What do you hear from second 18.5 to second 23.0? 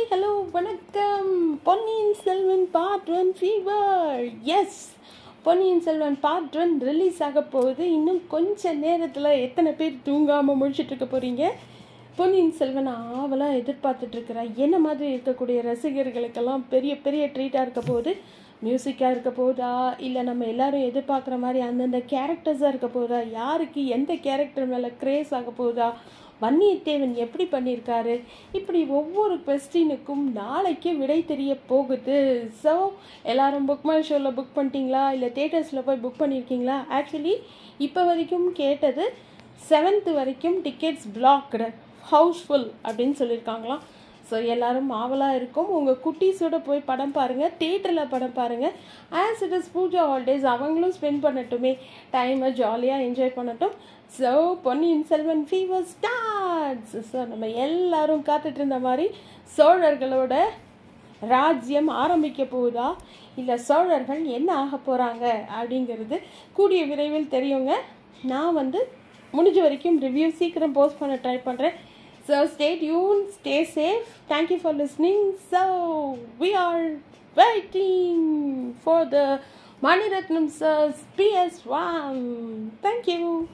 மியூசிக்காக இருக்க போகுதா? இல்லை நம்ம எல்லாரும் எதிர்பார்க்குற மாதிரி அந்தந்த கேரக்டர்ஸாக இருக்க